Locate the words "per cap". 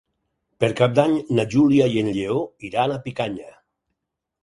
0.63-0.95